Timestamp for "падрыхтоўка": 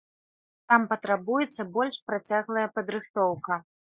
2.79-3.59